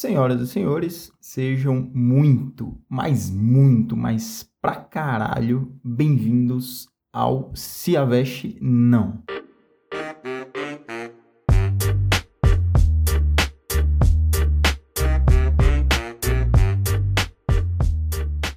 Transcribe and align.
Senhoras 0.00 0.40
e 0.40 0.46
senhores, 0.46 1.12
sejam 1.20 1.90
muito, 1.92 2.80
mas 2.88 3.28
muito, 3.28 3.94
mas 3.94 4.50
pra 4.58 4.76
caralho 4.76 5.78
bem-vindos 5.84 6.88
ao 7.12 7.54
Se 7.54 7.98
a 7.98 8.04
Veste 8.06 8.56
Não. 8.62 9.22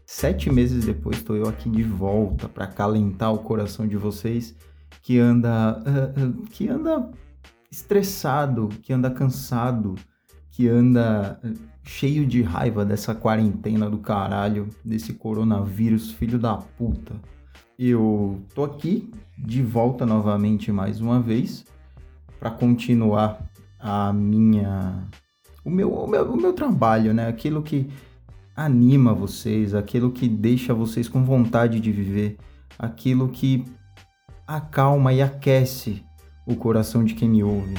Sete 0.06 0.50
meses 0.50 0.86
depois 0.86 1.18
estou 1.18 1.36
eu 1.36 1.50
aqui 1.50 1.70
de 1.70 1.84
volta 1.84 2.48
para 2.48 2.68
calentar 2.68 3.34
o 3.34 3.40
coração 3.40 3.86
de 3.86 3.98
vocês 3.98 4.56
que 5.02 5.20
anda, 5.20 5.78
uh, 5.80 6.26
uh, 6.26 6.44
que 6.44 6.70
anda 6.70 7.12
estressado, 7.70 8.70
que 8.82 8.94
anda 8.94 9.12
cansado, 9.12 9.96
que 10.54 10.68
anda 10.68 11.40
uh, 11.44 11.54
cheio 11.84 12.26
de 12.26 12.42
raiva 12.42 12.86
dessa 12.86 13.14
quarentena 13.14 13.90
do 13.90 13.98
caralho, 13.98 14.70
desse 14.86 15.14
coronavírus, 15.14 16.12
filho 16.12 16.40
da 16.40 16.56
puta. 16.56 17.16
Eu 17.78 18.40
tô 18.54 18.64
aqui 18.64 19.12
de 19.38 19.62
volta 19.62 20.06
novamente 20.06 20.72
mais 20.72 21.02
uma 21.02 21.20
vez 21.20 21.66
para 22.40 22.52
continuar 22.52 23.44
a 23.80 24.14
minha 24.14 25.08
o 25.66 25.70
meu, 25.70 25.92
o 25.92 26.08
meu 26.08 26.32
o 26.32 26.38
meu 26.38 26.54
trabalho, 26.54 27.14
né? 27.14 27.28
Aquilo 27.28 27.64
que 27.64 27.90
anima 28.56 29.14
vocês, 29.14 29.74
aquilo 29.74 30.12
que 30.12 30.30
deixa 30.30 30.74
vocês 30.74 31.10
com 31.10 31.26
vontade 31.26 31.80
de 31.80 31.92
viver, 31.92 32.38
aquilo 32.78 33.30
que 33.30 33.66
acalma 34.46 35.12
e 35.12 35.22
aquece 35.22 36.04
o 36.46 36.56
coração 36.56 37.04
de 37.04 37.16
quem 37.16 37.30
me 37.30 37.44
ouve. 37.44 37.76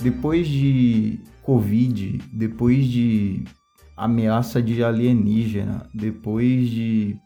Depois 0.00 0.48
de 0.48 1.20
Covid, 1.42 2.18
depois 2.32 2.86
de 2.86 3.44
ameaça 3.96 4.62
de 4.62 4.82
alienígena, 4.82 5.86
depois 5.92 6.68
de 6.68 7.18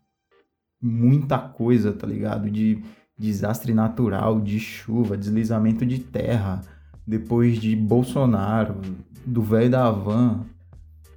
muita 0.83 1.39
coisa, 1.39 1.93
tá 1.93 2.07
ligado? 2.07 2.51
De 2.51 2.83
desastre 3.17 3.73
natural, 3.73 4.41
de 4.41 4.59
chuva, 4.59 5.17
deslizamento 5.17 5.87
de 5.87 6.01
terra, 6.01 6.63
depois 7.07 7.59
de 7.59 7.77
Bolsonaro, 7.77 8.81
do 9.25 9.43
velho 9.43 9.71
da 9.71 9.91
van, 9.91 10.45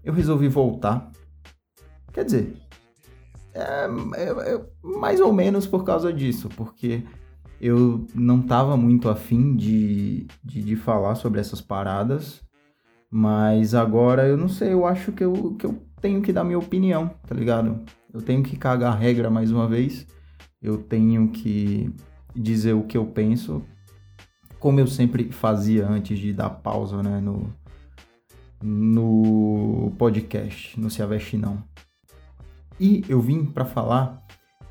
eu 0.04 0.14
resolvi 0.14 0.48
voltar. 0.48 1.12
Quer 2.14 2.24
dizer, 2.24 2.54
é, 3.54 3.88
é, 4.16 4.54
é, 4.54 4.66
mais 4.84 5.20
ou 5.20 5.34
menos 5.34 5.66
por 5.66 5.84
causa 5.84 6.14
disso, 6.14 6.50
porque 6.56 7.04
eu 7.60 8.06
não 8.14 8.42
tava 8.42 8.78
muito 8.78 9.10
afim 9.10 9.56
de, 9.56 10.28
de, 10.44 10.62
de, 10.62 10.76
falar 10.76 11.16
sobre 11.16 11.40
essas 11.40 11.62
paradas, 11.62 12.42
mas 13.10 13.74
agora 13.74 14.28
eu 14.28 14.38
não 14.38 14.50
sei, 14.50 14.74
eu 14.74 14.86
acho 14.86 15.12
que 15.12 15.24
eu, 15.24 15.56
que 15.58 15.66
eu 15.66 15.82
tenho 16.02 16.22
que 16.22 16.32
dar 16.32 16.44
minha 16.44 16.60
opinião, 16.60 17.10
tá 17.28 17.34
ligado? 17.34 17.80
Eu 18.14 18.22
tenho 18.22 18.44
que 18.44 18.56
cagar 18.56 18.94
a 18.94 18.96
regra 18.96 19.30
mais 19.30 19.52
uma 19.52 19.68
vez 19.68 20.06
eu 20.62 20.78
tenho 20.78 21.30
que 21.30 21.94
dizer 22.36 22.74
o 22.74 22.84
que 22.84 22.98
eu 22.98 23.06
penso, 23.06 23.64
como 24.60 24.80
eu 24.80 24.88
sempre 24.88 25.32
fazia 25.32 25.88
antes 25.88 26.18
de 26.18 26.34
dar 26.34 26.50
pausa 26.50 27.02
né, 27.04 27.20
no, 27.20 27.54
no 28.62 29.92
podcast, 29.98 30.80
no 30.80 30.90
Se 30.90 31.02
Aveste 31.02 31.38
Não. 31.38 31.64
E 32.80 33.04
eu 33.08 33.22
vim 33.22 33.46
para 33.46 33.66
falar 33.66 34.24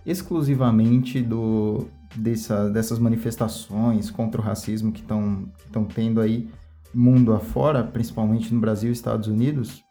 exclusivamente 0.05 1.21
do, 1.21 1.89
dessa, 2.17 2.71
dessas 2.71 2.99
manifestações 2.99 4.11
contra 4.11 4.41
o 4.41 4.45
racismo 4.45 4.93
que 4.93 5.01
estão 5.01 5.51
tendo 5.95 6.21
aí 6.21 6.49
mundo 6.95 7.35
afora, 7.35 7.85
principalmente 7.85 8.53
no 8.53 8.61
Brasil 8.61 8.91
e 8.91 8.93
Estados 8.93 9.29
Unidos, 9.29 9.85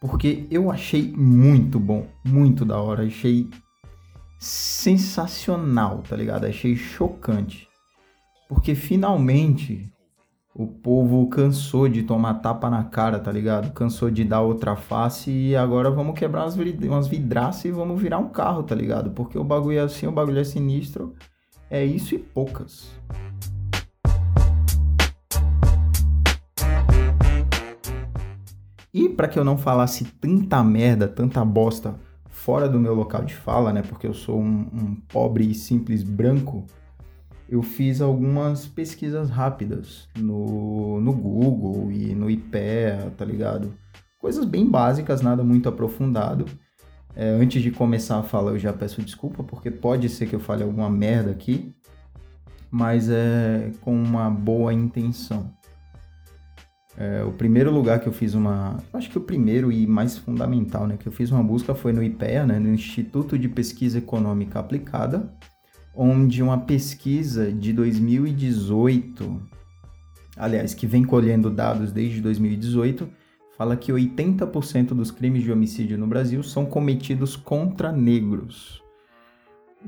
porque 0.00 0.46
eu 0.50 0.70
achei 0.70 1.10
muito 1.12 1.80
bom, 1.80 2.06
muito 2.24 2.64
da 2.64 2.80
hora, 2.80 3.04
achei 3.04 3.48
sensacional, 4.38 6.02
tá 6.02 6.14
ligado? 6.14 6.44
Achei 6.44 6.76
chocante. 6.76 7.66
Porque 8.48 8.74
finalmente 8.74 9.90
o 10.56 10.68
povo 10.68 11.26
cansou 11.26 11.88
de 11.88 12.04
tomar 12.04 12.34
tapa 12.34 12.70
na 12.70 12.84
cara, 12.84 13.18
tá 13.18 13.32
ligado? 13.32 13.72
Cansou 13.72 14.08
de 14.08 14.22
dar 14.22 14.40
outra 14.40 14.76
face 14.76 15.28
e 15.28 15.56
agora 15.56 15.90
vamos 15.90 16.16
quebrar 16.16 16.46
umas, 16.46 17.08
vidraças 17.08 17.64
e 17.64 17.72
vamos 17.72 18.00
virar 18.00 18.18
um 18.18 18.28
carro, 18.28 18.62
tá 18.62 18.72
ligado? 18.72 19.10
Porque 19.10 19.36
o 19.36 19.42
bagulho 19.42 19.78
é 19.78 19.80
assim, 19.80 20.06
o 20.06 20.12
bagulho 20.12 20.38
é 20.38 20.44
sinistro. 20.44 21.12
É 21.68 21.84
isso 21.84 22.14
e 22.14 22.18
poucas. 22.18 22.88
E 28.92 29.08
para 29.08 29.26
que 29.26 29.36
eu 29.36 29.44
não 29.44 29.58
falasse 29.58 30.04
tanta 30.04 30.62
merda, 30.62 31.08
tanta 31.08 31.44
bosta 31.44 31.96
fora 32.28 32.68
do 32.68 32.78
meu 32.78 32.94
local 32.94 33.24
de 33.24 33.34
fala, 33.34 33.72
né? 33.72 33.82
Porque 33.82 34.06
eu 34.06 34.14
sou 34.14 34.40
um, 34.40 34.68
um 34.72 34.94
pobre 35.08 35.50
e 35.50 35.54
simples 35.54 36.04
branco. 36.04 36.64
Eu 37.48 37.62
fiz 37.62 38.00
algumas 38.00 38.66
pesquisas 38.66 39.28
rápidas 39.28 40.08
no, 40.18 41.00
no 41.00 41.12
Google 41.12 41.92
e 41.92 42.14
no 42.14 42.30
IPEA, 42.30 43.12
tá 43.16 43.24
ligado? 43.24 43.74
Coisas 44.18 44.44
bem 44.44 44.68
básicas, 44.68 45.20
nada 45.20 45.44
muito 45.44 45.68
aprofundado. 45.68 46.46
É, 47.14 47.28
antes 47.28 47.62
de 47.62 47.70
começar 47.70 48.18
a 48.18 48.22
falar, 48.22 48.52
eu 48.52 48.58
já 48.58 48.72
peço 48.72 49.02
desculpa, 49.02 49.44
porque 49.44 49.70
pode 49.70 50.08
ser 50.08 50.26
que 50.26 50.34
eu 50.34 50.40
fale 50.40 50.62
alguma 50.62 50.90
merda 50.90 51.30
aqui, 51.30 51.74
mas 52.70 53.08
é 53.08 53.70
com 53.82 53.94
uma 53.94 54.30
boa 54.30 54.72
intenção. 54.72 55.52
É, 56.96 57.24
o 57.24 57.32
primeiro 57.32 57.72
lugar 57.72 58.00
que 58.00 58.08
eu 58.08 58.12
fiz 58.12 58.34
uma. 58.34 58.78
Acho 58.92 59.10
que 59.10 59.18
o 59.18 59.20
primeiro 59.20 59.70
e 59.72 59.86
mais 59.86 60.16
fundamental, 60.16 60.86
né? 60.86 60.96
Que 60.96 61.08
eu 61.08 61.12
fiz 61.12 61.30
uma 61.30 61.42
busca 61.42 61.74
foi 61.74 61.92
no 61.92 62.02
IPEA, 62.02 62.46
né, 62.46 62.58
no 62.58 62.68
Instituto 62.68 63.36
de 63.36 63.48
Pesquisa 63.48 63.98
Econômica 63.98 64.60
Aplicada, 64.60 65.28
onde 65.94 66.42
uma 66.42 66.58
pesquisa 66.58 67.52
de 67.52 67.72
2018, 67.72 69.40
aliás, 70.36 70.74
que 70.74 70.86
vem 70.86 71.04
colhendo 71.04 71.50
dados 71.50 71.92
desde 71.92 72.20
2018, 72.20 73.08
fala 73.56 73.76
que 73.76 73.92
80% 73.92 74.88
dos 74.88 75.10
crimes 75.10 75.42
de 75.42 75.52
homicídio 75.52 75.96
no 75.96 76.06
Brasil 76.06 76.42
são 76.42 76.66
cometidos 76.66 77.36
contra 77.36 77.92
negros. 77.92 78.82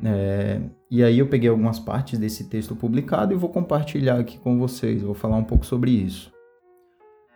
É, 0.04 0.60
e 0.90 1.02
aí 1.02 1.18
eu 1.18 1.26
peguei 1.26 1.48
algumas 1.48 1.78
partes 1.78 2.18
desse 2.18 2.44
texto 2.44 2.76
publicado 2.76 3.32
e 3.32 3.36
vou 3.36 3.48
compartilhar 3.48 4.20
aqui 4.20 4.38
com 4.38 4.58
vocês, 4.58 5.02
vou 5.02 5.14
falar 5.14 5.36
um 5.36 5.44
pouco 5.44 5.64
sobre 5.64 5.90
isso. 5.90 6.32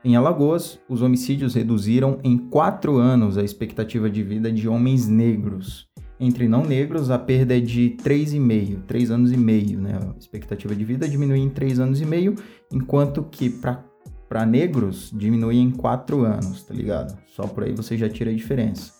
Em 0.02 0.16
Alagoas, 0.16 0.80
os 0.88 1.02
homicídios 1.02 1.54
reduziram 1.54 2.18
em 2.24 2.38
quatro 2.38 2.96
anos 2.96 3.36
a 3.36 3.42
expectativa 3.42 4.08
de 4.08 4.22
vida 4.22 4.50
de 4.50 4.66
homens 4.66 5.06
negros. 5.06 5.89
Entre 6.22 6.46
não 6.46 6.62
negros, 6.62 7.10
a 7.10 7.18
perda 7.18 7.56
é 7.56 7.60
de 7.60 7.96
3,5, 8.04 8.82
3 8.86 9.10
anos 9.10 9.32
e 9.32 9.38
meio, 9.38 9.80
né? 9.80 9.98
A 10.02 10.18
expectativa 10.18 10.76
de 10.76 10.84
vida 10.84 11.08
diminui 11.08 11.38
em 11.38 11.48
3 11.48 11.80
anos 11.80 11.98
e 11.98 12.04
meio, 12.04 12.34
enquanto 12.70 13.22
que 13.22 13.48
para 13.48 14.44
negros 14.44 15.10
diminui 15.16 15.56
em 15.56 15.70
4 15.70 16.22
anos, 16.26 16.62
tá 16.62 16.74
ligado? 16.74 17.18
Só 17.26 17.46
por 17.46 17.64
aí 17.64 17.72
você 17.72 17.96
já 17.96 18.06
tira 18.06 18.30
a 18.30 18.34
diferença. 18.34 18.92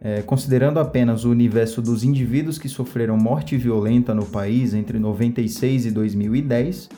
É, 0.00 0.22
considerando 0.22 0.80
apenas 0.80 1.26
o 1.26 1.30
universo 1.30 1.82
dos 1.82 2.02
indivíduos 2.02 2.58
que 2.58 2.70
sofreram 2.70 3.18
morte 3.18 3.58
violenta 3.58 4.14
no 4.14 4.24
país 4.24 4.72
entre 4.72 4.98
96 4.98 5.86
e 5.86 5.90
2010, 5.90 6.88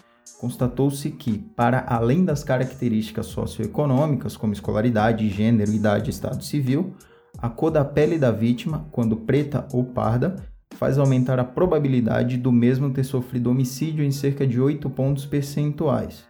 constatou-se 0.40 1.10
que, 1.10 1.38
para 1.56 1.84
além 1.88 2.24
das 2.24 2.44
características 2.44 3.26
socioeconômicas, 3.26 4.36
como 4.36 4.52
escolaridade, 4.52 5.28
gênero, 5.28 5.72
idade 5.72 6.10
e 6.10 6.10
estado 6.10 6.44
civil, 6.44 6.94
a 7.38 7.48
cor 7.48 7.70
da 7.70 7.84
pele 7.84 8.18
da 8.18 8.30
vítima, 8.30 8.86
quando 8.90 9.16
preta 9.16 9.66
ou 9.72 9.84
parda, 9.84 10.36
faz 10.74 10.98
aumentar 10.98 11.38
a 11.38 11.44
probabilidade 11.44 12.36
do 12.36 12.52
mesmo 12.52 12.90
ter 12.90 13.04
sofrido 13.04 13.50
homicídio 13.50 14.04
em 14.04 14.10
cerca 14.10 14.46
de 14.46 14.60
8 14.60 14.88
pontos 14.90 15.26
percentuais. 15.26 16.24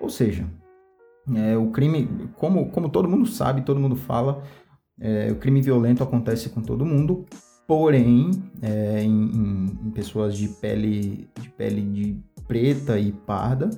Ou 0.00 0.08
seja, 0.08 0.46
é, 1.34 1.56
o 1.56 1.70
crime, 1.70 2.08
como, 2.36 2.70
como 2.70 2.88
todo 2.88 3.08
mundo 3.08 3.26
sabe, 3.26 3.62
todo 3.62 3.80
mundo 3.80 3.96
fala, 3.96 4.42
é, 5.00 5.30
o 5.30 5.36
crime 5.36 5.60
violento 5.60 6.02
acontece 6.02 6.48
com 6.48 6.60
todo 6.60 6.84
mundo, 6.84 7.24
porém, 7.66 8.30
é, 8.62 9.02
em, 9.02 9.76
em, 9.86 9.90
pessoas 9.90 10.36
de 10.36 10.48
pele, 10.48 11.28
de 11.40 11.48
pele 11.50 11.82
de 11.82 12.22
preta 12.46 12.98
e 12.98 13.12
parda, 13.12 13.70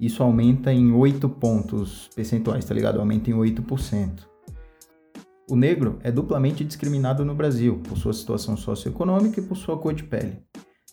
isso 0.00 0.22
aumenta 0.22 0.72
em 0.72 0.92
8 0.92 1.28
pontos 1.28 2.08
percentuais, 2.14 2.64
tá 2.64 2.74
ligado? 2.74 2.98
Aumenta 2.98 3.30
em 3.30 3.34
8%. 3.34 4.28
O 5.50 5.56
negro 5.56 5.98
é 6.02 6.12
duplamente 6.12 6.62
discriminado 6.62 7.24
no 7.24 7.34
Brasil, 7.34 7.80
por 7.88 7.96
sua 7.96 8.12
situação 8.12 8.56
socioeconômica 8.56 9.40
e 9.40 9.42
por 9.42 9.56
sua 9.56 9.78
cor 9.78 9.94
de 9.94 10.04
pele. 10.04 10.42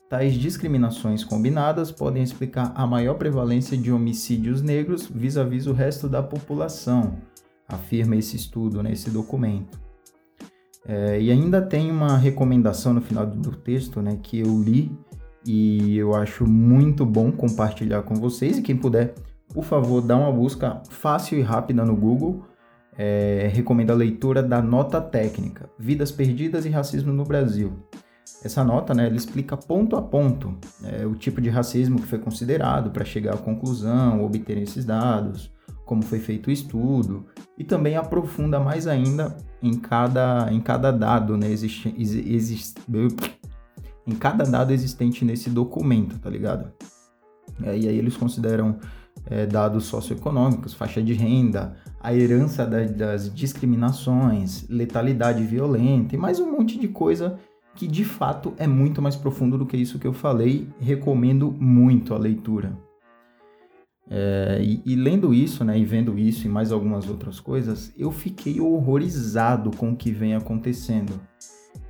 Tais 0.10 0.34
discriminações 0.36 1.24
combinadas 1.24 1.92
podem 1.92 2.24
explicar 2.24 2.72
a 2.76 2.88
maior 2.88 3.16
prevalência 3.16 3.78
de 3.78 3.92
homicídios 3.92 4.62
negros 4.62 5.08
vis-à-vis 5.08 5.66
-vis 5.66 5.70
o 5.70 5.74
resto 5.74 6.08
da 6.08 6.24
população, 6.24 7.18
afirma 7.68 8.16
esse 8.16 8.36
estudo 8.36 8.82
nesse 8.82 9.10
documento. 9.10 9.78
É, 10.88 11.20
e 11.20 11.32
ainda 11.32 11.62
tem 11.62 11.92
uma 11.92 12.16
recomendação 12.16 12.94
no 12.94 13.02
final 13.02 13.26
do 13.26 13.52
texto, 13.52 14.02
né, 14.02 14.20
que 14.22 14.40
eu 14.40 14.62
li 14.62 14.92
e 15.46 15.98
eu 15.98 16.16
acho 16.16 16.48
muito 16.48 17.06
bom 17.06 17.32
compartilhar 17.32 18.04
com 18.04 18.16
vocês. 18.16 18.58
E 18.58 18.62
quem 18.62 18.78
puder, 18.78 19.16
por 19.54 19.64
favor, 19.64 20.02
dá 20.02 20.16
uma 20.16 20.32
busca 20.32 20.82
fácil 20.90 21.38
e 21.38 21.42
rápida 21.42 21.84
no 21.84 21.96
Google. 21.96 22.44
É, 22.98 23.50
recomendo 23.54 23.92
a 23.92 23.96
leitura 23.96 24.42
da 24.42 24.62
nota 24.62 25.02
técnica 25.02 25.70
Vidas 25.78 26.12
Perdidas 26.12 26.66
e 26.66 26.70
Racismo 26.70 27.12
no 27.12 27.26
Brasil. 27.26 27.74
Essa 28.44 28.64
nota, 28.64 28.94
né, 28.94 29.08
ela 29.08 29.16
explica 29.16 29.58
ponto 29.58 29.96
a 29.96 30.02
ponto 30.02 30.58
é, 30.84 31.06
o 31.06 31.16
tipo 31.16 31.42
de 31.42 31.50
racismo 31.50 32.00
que 32.00 32.08
foi 32.08 32.20
considerado 32.20 32.92
para 32.92 33.04
chegar 33.04 33.34
à 33.34 33.38
conclusão, 33.38 34.24
obter 34.24 34.58
esses 34.58 34.86
dados, 34.86 35.52
como 35.86 36.04
foi 36.04 36.20
feito 36.20 36.48
o 36.48 36.52
estudo, 36.52 37.26
e 37.58 37.64
também 37.64 37.96
aprofunda 37.96 38.60
mais 38.60 38.88
ainda 38.88 39.36
em 39.62 39.74
cada, 39.74 40.48
em 40.52 40.60
cada 40.60 40.92
dado, 40.92 41.38
né, 41.38 41.48
em 44.08 44.16
cada 44.16 44.44
dado 44.44 44.74
existente 44.74 45.26
nesse 45.26 45.50
documento, 45.50 46.20
tá 46.20 46.30
ligado? 46.30 46.72
É, 47.64 47.78
e 47.78 47.88
aí 47.88 47.98
eles 47.98 48.18
consideram 48.18 48.78
é, 49.28 49.46
dados 49.46 49.86
socioeconômicos, 49.86 50.74
faixa 50.74 51.02
de 51.02 51.14
renda, 51.14 51.76
a 52.00 52.14
herança 52.14 52.66
da, 52.66 52.84
das 52.84 53.34
discriminações, 53.34 54.68
letalidade 54.70 55.44
violenta 55.44 56.16
e 56.16 56.18
mais 56.18 56.40
um 56.40 56.52
monte 56.52 56.78
de 56.78 56.88
coisa 56.88 57.40
que 57.76 57.88
de 57.88 58.06
fato 58.06 58.54
é 58.58 58.66
muito 58.66 59.02
mais 59.02 59.16
profundo 59.16 59.58
do 59.58 59.66
que 59.66 59.76
isso 59.76 60.00
que 60.00 60.08
eu 60.08 60.14
falei. 60.14 60.68
Recomendo 60.80 61.52
muito 61.52 62.14
a 62.14 62.18
leitura. 62.18 62.78
É, 64.10 64.60
e, 64.62 64.82
e, 64.86 64.96
lendo 64.96 65.34
isso, 65.34 65.64
né, 65.66 65.78
e 65.78 65.84
vendo 65.84 66.18
isso 66.18 66.46
e 66.46 66.50
mais 66.50 66.72
algumas 66.72 67.10
outras 67.10 67.40
coisas, 67.40 67.92
eu 67.98 68.12
fiquei 68.12 68.62
horrorizado 68.62 69.72
com 69.76 69.92
o 69.92 69.96
que 69.96 70.12
vem 70.12 70.36
acontecendo. 70.36 71.20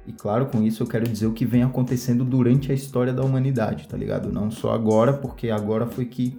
E 0.07 0.13
claro, 0.13 0.45
com 0.47 0.63
isso 0.63 0.81
eu 0.81 0.87
quero 0.87 1.07
dizer 1.07 1.27
o 1.27 1.33
que 1.33 1.45
vem 1.45 1.63
acontecendo 1.63 2.23
durante 2.23 2.71
a 2.71 2.75
história 2.75 3.13
da 3.13 3.23
humanidade, 3.23 3.87
tá 3.87 3.97
ligado? 3.97 4.31
Não 4.31 4.49
só 4.49 4.71
agora, 4.71 5.13
porque 5.13 5.49
agora 5.49 5.85
foi 5.87 6.05
que 6.05 6.37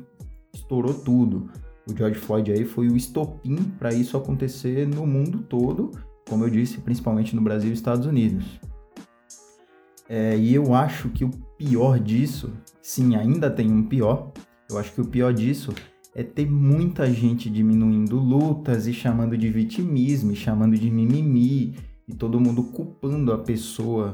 estourou 0.57 0.95
tudo. 0.95 1.51
O 1.89 1.97
George 1.97 2.19
Floyd 2.19 2.51
aí 2.53 2.65
foi 2.65 2.89
o 2.89 2.97
estopim 2.97 3.57
para 3.79 3.95
isso 3.95 4.17
acontecer 4.17 4.87
no 4.89 5.07
mundo 5.07 5.39
todo, 5.49 5.93
como 6.29 6.45
eu 6.45 6.51
disse, 6.51 6.79
principalmente 6.79 7.37
no 7.37 7.43
Brasil 7.43 7.71
e 7.71 7.75
Estados 7.75 8.07
Unidos. 8.07 8.59
É, 10.09 10.37
e 10.37 10.55
eu 10.55 10.75
acho 10.75 11.09
que 11.11 11.25
o 11.25 11.31
pior 11.57 11.99
disso, 11.99 12.53
sim, 12.83 13.15
ainda 13.15 13.51
tem 13.51 13.71
um 13.71 13.85
pior. 13.85 14.33
Eu 14.69 14.79
acho 14.79 14.93
que 14.93 15.01
o 15.01 15.07
pior 15.07 15.33
disso 15.33 15.73
é 16.15 16.23
ter 16.23 16.51
muita 16.51 17.11
gente 17.13 17.51
diminuindo 17.51 18.19
lutas 18.19 18.87
e 18.87 18.93
chamando 18.93 19.37
de 19.37 19.49
vitimismo, 19.49 20.33
e 20.33 20.37
chamando 20.37 20.77
de 20.77 20.91
mimimi, 20.91 21.77
e 22.09 22.15
todo 22.15 22.41
mundo 22.41 22.65
culpando 22.65 23.33
a 23.33 23.39
pessoa 23.39 24.13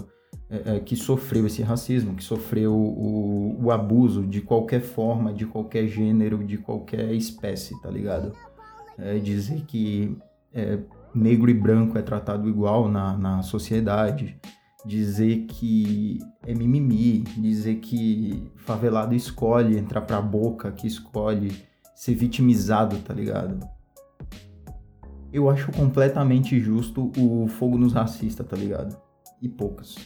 é, 0.53 0.77
é, 0.77 0.81
que 0.81 0.95
sofreu 0.95 1.47
esse 1.47 1.63
racismo, 1.63 2.15
que 2.15 2.23
sofreu 2.23 2.75
o, 2.75 3.65
o, 3.65 3.71
abuso 3.71 4.27
de 4.27 4.43
qualquer 4.43 4.83
forma, 4.83 5.33
de 5.33 5.47
qualquer 5.47 5.89
gênero, 5.89 6.45
de 6.45 6.59
qualquer 6.59 7.13
espécie, 7.15 7.81
tá 7.81 7.91
ligado? 7.91 8.33
É 8.99 9.19
dizer 9.19 9.63
que 9.63 10.15
é, 10.53 10.79
negro 11.15 11.51
e 11.51 11.55
branco 11.55 11.97
é 11.97 12.03
tratado 12.03 12.49
igual 12.49 12.89
na, 12.89 13.17
na 13.17 13.43
sociedade, 13.43 14.39
dizer 14.85 15.47
que 15.47 16.19
é 16.47 16.55
mimimi, 16.55 17.21
dizer 17.39 17.77
que 17.77 18.43
favelado 18.57 19.15
escolhe 19.15 19.79
entrar 19.79 20.03
pra 20.03 20.21
boca, 20.21 20.71
que 20.71 20.87
escolhe 20.87 21.51
ser 21.95 22.15
vitimizado, 22.15 22.99
tá 22.99 23.15
ligado? 23.15 23.59
eu 25.33 25.49
acho 25.49 25.73
completamente 25.73 26.61
justo 26.61 27.11
o 27.17 27.49
fogo 27.49 27.79
nos 27.79 27.95
racistas, 27.95 28.47
tá 28.47 28.55
ligado? 28.55 28.97
E 29.41 29.49
poucas. 29.49 29.97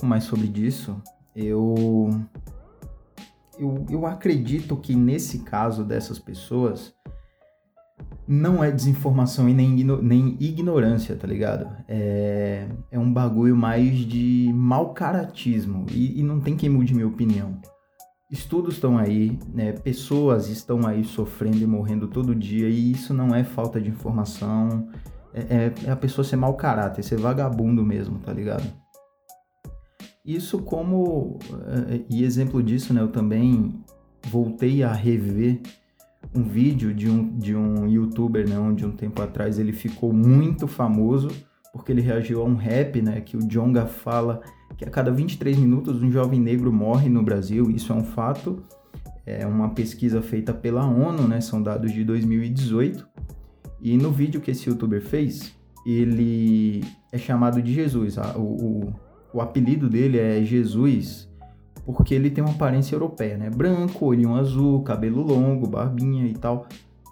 Pouco 0.00 0.06
mais 0.06 0.24
sobre 0.24 0.48
disso, 0.48 0.96
eu, 1.36 2.08
eu, 3.58 3.86
eu 3.90 4.06
acredito 4.06 4.74
que 4.76 4.94
nesse 4.94 5.40
caso 5.40 5.84
dessas 5.84 6.18
pessoas, 6.18 6.94
não 8.26 8.64
é 8.64 8.70
desinformação 8.70 9.48
e 9.48 9.52
nem, 9.52 9.84
nem 10.02 10.36
ignorância, 10.40 11.14
tá 11.16 11.26
ligado? 11.26 11.68
É, 11.86 12.66
é 12.90 12.98
um 12.98 13.12
bagulho 13.12 13.54
mais 13.54 13.98
de 13.98 14.50
mau 14.54 14.94
caratismo 14.94 15.84
e, 15.90 16.18
e 16.18 16.22
não 16.22 16.40
tem 16.40 16.56
quem 16.56 16.70
mude 16.70 16.94
minha 16.94 17.06
opinião. 17.06 17.60
Estudos 18.30 18.74
estão 18.74 18.96
aí, 18.96 19.38
né? 19.52 19.72
pessoas 19.72 20.48
estão 20.48 20.86
aí 20.86 21.04
sofrendo 21.04 21.58
e 21.58 21.66
morrendo 21.66 22.06
todo 22.06 22.34
dia 22.34 22.68
e 22.68 22.92
isso 22.92 23.12
não 23.12 23.34
é 23.34 23.42
falta 23.42 23.80
de 23.80 23.90
informação, 23.90 24.88
é, 25.34 25.40
é, 25.40 25.74
é 25.86 25.90
a 25.90 25.96
pessoa 25.96 26.24
ser 26.24 26.36
mau 26.36 26.54
caráter, 26.54 27.02
ser 27.02 27.18
vagabundo 27.18 27.84
mesmo, 27.84 28.20
tá 28.20 28.32
ligado? 28.32 28.64
Isso 30.24 30.58
como, 30.58 31.38
é, 31.90 32.00
e 32.10 32.22
exemplo 32.24 32.62
disso, 32.62 32.92
né, 32.92 33.00
eu 33.00 33.08
também 33.08 33.74
voltei 34.28 34.82
a 34.82 34.92
rever 34.92 35.60
um 36.34 36.42
vídeo 36.42 36.92
de 36.92 37.08
um, 37.08 37.38
de 37.38 37.56
um 37.56 37.86
youtuber, 37.86 38.48
né, 38.48 38.58
onde 38.58 38.84
um 38.84 38.92
tempo 38.92 39.22
atrás 39.22 39.58
ele 39.58 39.72
ficou 39.72 40.12
muito 40.12 40.68
famoso 40.68 41.28
porque 41.72 41.92
ele 41.92 42.00
reagiu 42.00 42.42
a 42.42 42.44
um 42.44 42.54
rap, 42.54 43.00
né, 43.00 43.20
que 43.20 43.36
o 43.36 43.40
Jonga 43.40 43.86
fala 43.86 44.40
que 44.76 44.84
a 44.84 44.90
cada 44.90 45.10
23 45.10 45.56
minutos 45.56 46.02
um 46.02 46.10
jovem 46.10 46.40
negro 46.40 46.72
morre 46.72 47.08
no 47.08 47.22
Brasil, 47.22 47.70
isso 47.70 47.92
é 47.92 47.96
um 47.96 48.04
fato, 48.04 48.62
é 49.24 49.46
uma 49.46 49.70
pesquisa 49.70 50.20
feita 50.20 50.52
pela 50.52 50.84
ONU, 50.84 51.28
né, 51.28 51.40
são 51.40 51.62
dados 51.62 51.92
de 51.92 52.04
2018, 52.04 53.06
e 53.80 53.96
no 53.96 54.10
vídeo 54.10 54.40
que 54.40 54.50
esse 54.50 54.68
youtuber 54.68 55.00
fez, 55.00 55.54
ele 55.86 56.84
é 57.12 57.18
chamado 57.18 57.62
de 57.62 57.72
Jesus, 57.72 58.16
o, 58.18 58.40
o, 58.40 58.94
o 59.32 59.40
apelido 59.40 59.88
dele 59.88 60.18
é 60.18 60.42
Jesus 60.42 61.30
porque 61.92 62.14
ele 62.14 62.30
tem 62.30 62.42
uma 62.42 62.52
aparência 62.52 62.94
europeia, 62.94 63.36
né? 63.36 63.50
Branco, 63.50 64.06
olhinho 64.06 64.34
azul, 64.34 64.82
cabelo 64.82 65.22
longo, 65.22 65.66
barbinha 65.66 66.26
e 66.26 66.34
tal. 66.34 66.66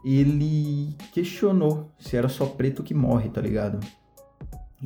Ele 0.04 0.94
questionou 1.12 1.90
se 1.98 2.16
era 2.16 2.28
só 2.28 2.46
preto 2.46 2.82
que 2.82 2.94
morre, 2.94 3.28
tá 3.28 3.40
ligado? 3.40 3.80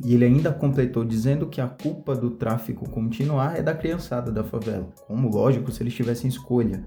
E 0.03 0.15
ele 0.15 0.25
ainda 0.25 0.51
completou 0.51 1.05
dizendo 1.05 1.47
que 1.47 1.61
a 1.61 1.67
culpa 1.67 2.15
do 2.15 2.31
tráfico 2.31 2.89
continuar 2.89 3.57
é 3.57 3.61
da 3.61 3.75
criançada 3.75 4.31
da 4.31 4.43
favela. 4.43 4.89
Como 5.07 5.29
lógico, 5.29 5.71
se 5.71 5.83
eles 5.83 5.93
tivessem 5.93 6.27
escolha. 6.27 6.83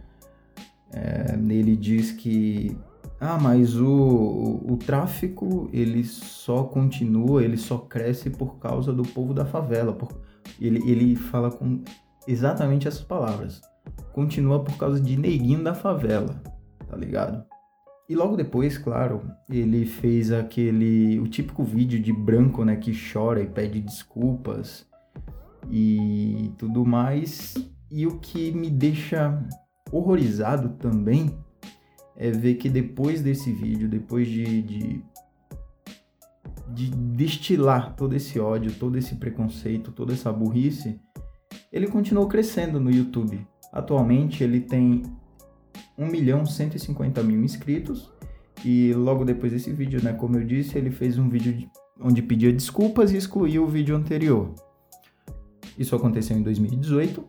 É, 0.93 1.35
ele 1.35 1.77
diz 1.77 2.11
que 2.11 2.77
ah, 3.21 3.39
mas 3.41 3.77
o, 3.77 3.87
o, 3.89 4.73
o, 4.73 4.77
tráfico 4.77 5.71
ele 5.73 6.05
só 6.05 6.65
continua, 6.65 7.43
ele 7.43 7.57
só 7.57 7.79
cresce 7.79 8.31
por 8.31 8.57
causa 8.59 8.93
do 8.93 9.03
povo 9.03 9.33
da 9.33 9.45
favela. 9.45 9.93
Por, 9.93 10.13
ele, 10.61 10.79
ele 10.91 11.17
fala 11.17 11.51
com 11.51 11.83
exatamente 12.27 12.89
essas 12.89 13.03
palavras. 13.03 13.61
Continua 14.13 14.63
por 14.63 14.77
causa 14.77 15.01
de 15.01 15.17
neguinho 15.17 15.63
da 15.63 15.75
favela, 15.75 16.41
tá 16.89 16.97
ligado? 16.97 17.45
E 18.09 18.15
logo 18.15 18.37
depois, 18.37 18.79
claro, 18.79 19.23
ele 19.51 19.85
fez 19.85 20.31
aquele 20.31 21.19
o 21.19 21.27
típico 21.27 21.65
vídeo 21.65 22.01
de 22.01 22.13
branco, 22.13 22.65
né, 22.65 22.77
que 22.77 22.93
chora 23.13 23.43
e 23.43 23.47
pede 23.47 23.81
desculpas 23.81 24.87
e 25.71 26.53
tudo 26.57 26.85
mais. 26.85 27.55
E 27.91 28.07
o 28.07 28.19
que 28.19 28.53
me 28.53 28.71
deixa 28.71 29.43
horrorizado 29.91 30.71
também 30.79 31.37
é 32.17 32.31
ver 32.31 32.55
que 32.55 32.69
depois 32.69 33.23
desse 33.23 33.53
vídeo, 33.53 33.89
depois 33.89 34.29
de, 34.29 34.63
de, 34.63 35.05
de 36.69 36.91
destilar 36.91 37.95
todo 37.95 38.15
esse 38.15 38.39
ódio, 38.39 38.73
todo 38.73 38.99
esse 38.99 39.15
preconceito, 39.17 39.93
toda 39.93 40.13
essa 40.13 40.33
burrice, 40.33 41.01
ele 41.73 41.87
continuou 41.87 42.27
crescendo 42.27 42.81
no 42.81 42.91
YouTube. 42.91 43.47
Atualmente 43.73 44.43
ele 44.43 44.61
tem 44.61 45.03
1 45.99 46.07
milhão 46.07 46.45
150 46.45 47.23
mil 47.23 47.43
inscritos 47.43 48.13
e 48.65 48.93
logo 48.95 49.25
depois 49.25 49.53
desse 49.53 49.73
vídeo, 49.73 50.03
né, 50.03 50.13
como 50.13 50.37
eu 50.39 50.45
disse, 50.45 50.77
ele 50.79 50.91
fez 50.91 51.19
um 51.19 51.29
vídeo 51.29 51.69
onde 52.01 52.23
pedia 52.23 52.53
desculpas 52.53 53.13
e 53.13 53.17
excluiu 53.17 53.65
o 53.65 53.69
vídeo 53.69 53.97
anterior. 53.97 54.55
Isso 55.79 55.95
aconteceu 55.95 56.37
em 56.37 56.43
2018 56.43 57.25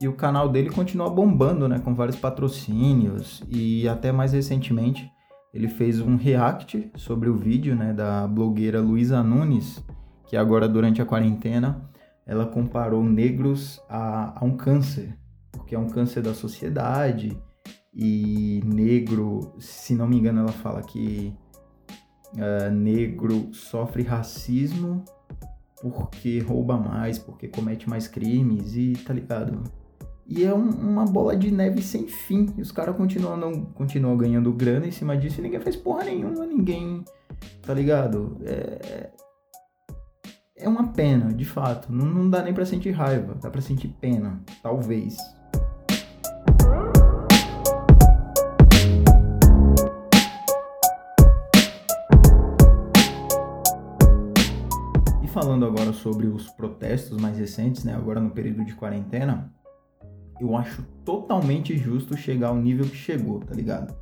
e 0.00 0.08
o 0.08 0.12
canal 0.12 0.48
dele 0.48 0.70
continua 0.70 1.08
bombando, 1.08 1.68
né, 1.68 1.78
com 1.78 1.94
vários 1.94 2.16
patrocínios 2.16 3.42
e 3.48 3.88
até 3.88 4.10
mais 4.10 4.32
recentemente 4.32 5.10
ele 5.52 5.68
fez 5.68 6.00
um 6.00 6.16
react 6.16 6.90
sobre 6.96 7.28
o 7.28 7.36
vídeo, 7.36 7.76
né, 7.76 7.92
da 7.92 8.26
blogueira 8.26 8.80
Luísa 8.80 9.22
Nunes, 9.22 9.84
que 10.26 10.36
agora 10.36 10.68
durante 10.68 11.02
a 11.02 11.06
quarentena 11.06 11.90
ela 12.24 12.46
comparou 12.46 13.04
negros 13.04 13.80
a, 13.88 14.40
a 14.40 14.44
um 14.44 14.56
câncer, 14.56 15.16
porque 15.50 15.74
é 15.74 15.78
um 15.78 15.88
câncer 15.88 16.22
da 16.22 16.32
sociedade 16.32 17.36
e 17.94 18.62
negro, 18.64 19.54
se 19.58 19.94
não 19.94 20.08
me 20.08 20.18
engano, 20.18 20.40
ela 20.40 20.52
fala 20.52 20.80
que 20.82 21.34
uh, 22.34 22.70
negro 22.70 23.52
sofre 23.52 24.02
racismo 24.02 25.04
porque 25.82 26.38
rouba 26.38 26.76
mais, 26.76 27.18
porque 27.18 27.48
comete 27.48 27.90
mais 27.90 28.06
crimes 28.06 28.76
e 28.76 28.92
tá 28.92 29.12
ligado? 29.12 29.62
E 30.26 30.44
é 30.44 30.54
um, 30.54 30.68
uma 30.70 31.04
bola 31.04 31.36
de 31.36 31.50
neve 31.50 31.82
sem 31.82 32.06
fim. 32.06 32.52
E 32.56 32.62
os 32.62 32.70
caras 32.72 32.96
continuam, 32.96 33.66
continuam 33.74 34.16
ganhando 34.16 34.52
grana 34.52 34.86
em 34.86 34.90
cima 34.90 35.16
disso 35.16 35.40
e 35.40 35.42
ninguém 35.42 35.60
faz 35.60 35.76
porra 35.76 36.04
nenhuma, 36.04 36.46
ninguém. 36.46 37.04
Tá 37.62 37.74
ligado? 37.74 38.38
É. 38.44 39.10
É 40.56 40.68
uma 40.68 40.92
pena, 40.92 41.32
de 41.34 41.44
fato. 41.44 41.92
Não, 41.92 42.06
não 42.06 42.30
dá 42.30 42.40
nem 42.40 42.54
pra 42.54 42.64
sentir 42.64 42.92
raiva, 42.92 43.34
dá 43.34 43.50
pra 43.50 43.60
sentir 43.60 43.88
pena, 44.00 44.40
talvez. 44.62 45.16
E 55.20 55.26
falando 55.26 55.66
agora 55.66 55.92
sobre 55.92 56.28
os 56.28 56.48
protestos 56.50 57.20
mais 57.20 57.36
recentes, 57.36 57.82
né? 57.82 57.96
Agora 57.96 58.20
no 58.20 58.30
período 58.30 58.64
de 58.64 58.74
quarentena 58.74 59.52
eu 60.42 60.56
acho 60.56 60.82
totalmente 61.04 61.76
justo 61.76 62.16
chegar 62.16 62.48
ao 62.48 62.56
nível 62.56 62.84
que 62.84 62.96
chegou, 62.96 63.38
tá 63.40 63.54
ligado? 63.54 63.94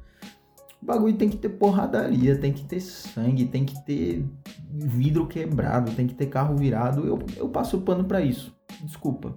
O 0.82 0.86
bagulho 0.86 1.14
tem 1.14 1.28
que 1.28 1.36
ter 1.36 1.50
porradaria, 1.50 2.38
tem 2.38 2.52
que 2.52 2.64
ter 2.64 2.80
sangue, 2.80 3.44
tem 3.44 3.66
que 3.66 3.78
ter 3.84 4.24
vidro 4.72 5.26
quebrado, 5.26 5.92
tem 5.92 6.06
que 6.06 6.14
ter 6.14 6.26
carro 6.26 6.56
virado. 6.56 7.06
Eu, 7.06 7.18
eu 7.36 7.48
passo 7.50 7.76
o 7.76 7.82
pano 7.82 8.04
para 8.04 8.22
isso. 8.22 8.56
Desculpa. 8.82 9.36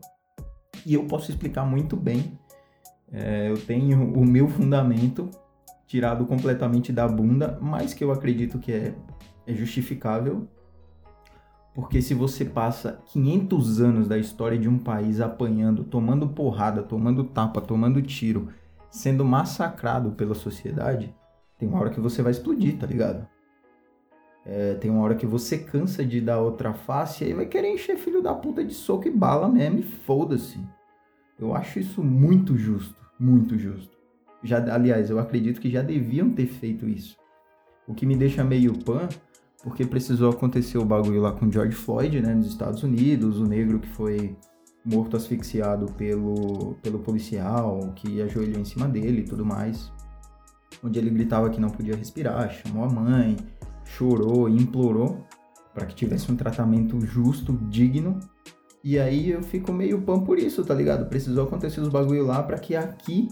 E 0.85 0.93
eu 0.93 1.03
posso 1.03 1.29
explicar 1.29 1.65
muito 1.65 1.97
bem. 1.97 2.39
É, 3.11 3.49
eu 3.49 3.57
tenho 3.57 4.13
o 4.13 4.25
meu 4.25 4.47
fundamento 4.47 5.29
tirado 5.85 6.25
completamente 6.25 6.93
da 6.93 7.07
bunda, 7.07 7.59
mas 7.61 7.93
que 7.93 8.03
eu 8.03 8.11
acredito 8.11 8.57
que 8.57 8.71
é, 8.71 8.95
é 9.45 9.53
justificável 9.53 10.47
porque 11.73 12.01
se 12.01 12.13
você 12.13 12.45
passa 12.45 13.01
500 13.07 13.81
anos 13.81 14.07
da 14.07 14.17
história 14.17 14.57
de 14.57 14.69
um 14.69 14.77
país 14.77 15.19
apanhando, 15.19 15.83
tomando 15.83 16.27
porrada, 16.27 16.83
tomando 16.83 17.23
tapa, 17.23 17.59
tomando 17.59 18.01
tiro, 18.01 18.49
sendo 18.91 19.25
massacrado 19.25 20.11
pela 20.11 20.35
sociedade, 20.35 21.13
tem 21.57 21.67
uma 21.67 21.79
hora 21.79 21.89
que 21.89 21.99
você 21.99 22.21
vai 22.21 22.31
explodir, 22.31 22.77
tá 22.77 22.85
ligado? 22.85 23.27
É, 24.45 24.75
tem 24.75 24.91
uma 24.91 25.01
hora 25.01 25.15
que 25.15 25.25
você 25.25 25.57
cansa 25.57 26.05
de 26.05 26.19
dar 26.19 26.41
outra 26.41 26.73
face 26.73 27.23
e 27.23 27.27
aí 27.27 27.33
vai 27.33 27.45
querer 27.45 27.73
encher 27.73 27.97
filho 27.97 28.21
da 28.21 28.33
puta 28.33 28.63
de 28.63 28.73
soco 28.73 29.07
e 29.07 29.11
bala 29.11 29.47
mesmo 29.47 29.79
e 29.79 29.83
foda-se. 29.83 30.59
Eu 31.39 31.55
acho 31.55 31.79
isso 31.79 32.03
muito 32.03 32.55
justo, 32.57 32.95
muito 33.19 33.57
justo. 33.57 33.97
Já, 34.43 34.57
aliás, 34.73 35.09
eu 35.09 35.17
acredito 35.17 35.61
que 35.61 35.71
já 35.71 35.81
deviam 35.81 36.29
ter 36.29 36.45
feito 36.45 36.87
isso. 36.87 37.17
O 37.87 37.93
que 37.93 38.05
me 38.05 38.15
deixa 38.15 38.43
meio 38.43 38.77
pan 38.77 39.07
porque 39.63 39.85
precisou 39.85 40.29
acontecer 40.29 40.77
o 40.77 40.85
bagulho 40.85 41.21
lá 41.21 41.31
com 41.31 41.49
George 41.49 41.73
Floyd, 41.73 42.21
né, 42.21 42.35
nos 42.35 42.47
Estados 42.47 42.83
Unidos, 42.83 43.39
o 43.39 43.45
negro 43.45 43.79
que 43.79 43.87
foi 43.87 44.35
morto 44.85 45.15
asfixiado 45.15 45.85
pelo, 45.93 46.75
pelo 46.83 46.99
policial, 46.99 47.93
que 47.95 48.21
ajoelhou 48.21 48.59
em 48.59 48.65
cima 48.65 48.87
dele 48.89 49.21
e 49.21 49.23
tudo 49.23 49.45
mais, 49.45 49.89
onde 50.83 50.99
ele 50.99 51.09
gritava 51.09 51.49
que 51.49 51.61
não 51.61 51.69
podia 51.69 51.95
respirar, 51.95 52.51
chamou 52.51 52.83
a 52.83 52.89
mãe, 52.89 53.37
chorou 53.85 54.49
e 54.49 54.57
implorou 54.57 55.25
para 55.73 55.85
que 55.85 55.95
tivesse 55.95 56.29
um 56.29 56.35
tratamento 56.35 56.99
justo, 56.99 57.57
digno. 57.69 58.19
E 58.83 58.99
aí 58.99 59.31
eu 59.31 59.41
fico 59.41 59.71
meio 59.71 60.01
pão 60.01 60.19
por 60.19 60.37
isso, 60.37 60.63
tá 60.65 60.73
ligado? 60.73 61.07
Precisou 61.07 61.45
acontecer 61.45 61.79
os 61.79 61.87
bagulho 61.87 62.25
lá 62.25 62.43
para 62.43 62.59
que 62.59 62.75
aqui 62.75 63.29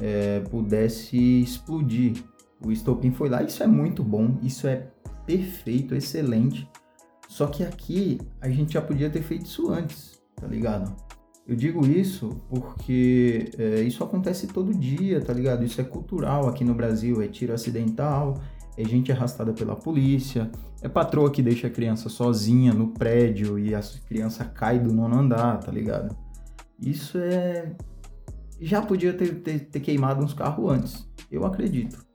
é, 0.00 0.38
pudesse 0.50 1.16
explodir. 1.40 2.22
O 2.64 2.70
estopim 2.70 3.10
foi 3.10 3.28
lá, 3.28 3.42
isso 3.42 3.62
é 3.62 3.66
muito 3.66 4.04
bom, 4.04 4.38
isso 4.42 4.68
é 4.68 4.88
perfeito, 5.28 5.94
excelente. 5.94 6.66
Só 7.28 7.46
que 7.46 7.62
aqui 7.62 8.18
a 8.40 8.48
gente 8.48 8.72
já 8.72 8.80
podia 8.80 9.10
ter 9.10 9.20
feito 9.22 9.44
isso 9.44 9.70
antes, 9.70 10.18
tá 10.34 10.46
ligado? 10.46 10.96
Eu 11.46 11.54
digo 11.54 11.86
isso 11.86 12.40
porque 12.48 13.50
é, 13.58 13.82
isso 13.82 14.02
acontece 14.02 14.46
todo 14.46 14.72
dia, 14.74 15.20
tá 15.20 15.34
ligado? 15.34 15.62
Isso 15.62 15.78
é 15.82 15.84
cultural 15.84 16.48
aqui 16.48 16.64
no 16.64 16.74
Brasil, 16.74 17.20
é 17.20 17.28
tiro 17.28 17.52
acidental, 17.52 18.40
é 18.74 18.84
gente 18.84 19.12
arrastada 19.12 19.52
pela 19.52 19.76
polícia, 19.76 20.50
é 20.80 20.88
patroa 20.88 21.30
que 21.30 21.42
deixa 21.42 21.66
a 21.66 21.70
criança 21.70 22.08
sozinha 22.08 22.72
no 22.72 22.88
prédio 22.88 23.58
e 23.58 23.74
a 23.74 23.80
criança 24.06 24.46
cai 24.46 24.78
do 24.78 24.94
nono 24.94 25.18
andar, 25.18 25.58
tá 25.58 25.70
ligado? 25.70 26.16
Isso 26.80 27.18
é. 27.18 27.76
Já 28.60 28.80
podia 28.80 29.12
ter, 29.12 29.42
ter, 29.42 29.60
ter 29.60 29.80
queimado 29.80 30.24
uns 30.24 30.32
carros 30.32 30.70
antes, 30.70 31.06
eu 31.30 31.44
acredito. 31.44 32.07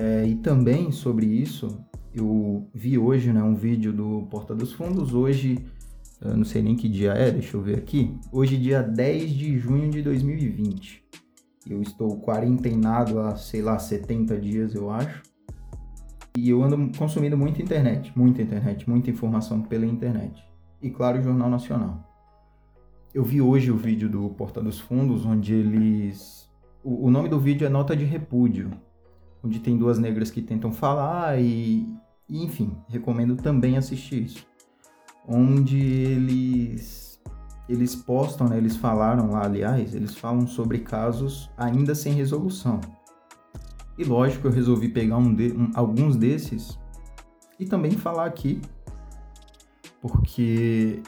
É, 0.00 0.24
e 0.24 0.36
também 0.36 0.92
sobre 0.92 1.26
isso, 1.26 1.84
eu 2.14 2.70
vi 2.72 2.96
hoje 2.96 3.32
né, 3.32 3.42
um 3.42 3.56
vídeo 3.56 3.92
do 3.92 4.28
Porta 4.30 4.54
dos 4.54 4.72
Fundos. 4.72 5.12
Hoje, 5.12 5.58
não 6.22 6.44
sei 6.44 6.62
nem 6.62 6.76
que 6.76 6.88
dia 6.88 7.14
é, 7.14 7.32
deixa 7.32 7.56
eu 7.56 7.60
ver 7.60 7.78
aqui. 7.78 8.16
Hoje, 8.30 8.56
dia 8.56 8.80
10 8.80 9.32
de 9.32 9.58
junho 9.58 9.90
de 9.90 10.00
2020. 10.00 11.04
Eu 11.68 11.82
estou 11.82 12.16
quarentenado 12.20 13.18
há, 13.18 13.34
sei 13.34 13.60
lá, 13.60 13.76
70 13.76 14.38
dias, 14.38 14.72
eu 14.72 14.88
acho. 14.88 15.20
E 16.36 16.48
eu 16.48 16.62
ando 16.62 16.96
consumindo 16.96 17.36
muita 17.36 17.60
internet, 17.60 18.12
muita 18.16 18.40
internet, 18.40 18.88
muita 18.88 19.10
informação 19.10 19.62
pela 19.62 19.84
internet. 19.84 20.44
E 20.80 20.90
claro, 20.90 21.18
o 21.18 21.22
Jornal 21.22 21.50
Nacional. 21.50 22.08
Eu 23.12 23.24
vi 23.24 23.40
hoje 23.40 23.72
o 23.72 23.76
vídeo 23.76 24.08
do 24.08 24.28
Porta 24.28 24.62
dos 24.62 24.78
Fundos, 24.78 25.26
onde 25.26 25.54
eles. 25.54 26.48
O, 26.84 27.06
o 27.06 27.10
nome 27.10 27.28
do 27.28 27.40
vídeo 27.40 27.66
é 27.66 27.68
Nota 27.68 27.96
de 27.96 28.04
Repúdio 28.04 28.70
onde 29.42 29.60
tem 29.60 29.76
duas 29.76 29.98
negras 29.98 30.30
que 30.30 30.42
tentam 30.42 30.72
falar 30.72 31.40
e, 31.40 31.86
e 32.28 32.44
enfim, 32.44 32.76
recomendo 32.88 33.36
também 33.36 33.76
assistir 33.76 34.24
isso. 34.24 34.46
Onde 35.26 35.78
eles 35.78 37.08
eles 37.68 37.94
postam, 37.94 38.48
né, 38.48 38.56
eles 38.56 38.76
falaram 38.76 39.30
lá, 39.30 39.44
aliás, 39.44 39.94
eles 39.94 40.16
falam 40.16 40.46
sobre 40.46 40.78
casos 40.78 41.50
ainda 41.54 41.94
sem 41.94 42.14
resolução. 42.14 42.80
E 43.98 44.04
lógico, 44.04 44.46
eu 44.46 44.50
resolvi 44.50 44.88
pegar 44.88 45.18
um 45.18 45.34
de, 45.34 45.52
um, 45.52 45.70
alguns 45.74 46.16
desses 46.16 46.78
e 47.60 47.66
também 47.66 47.90
falar 47.90 48.24
aqui, 48.24 48.62
porque 50.00 51.02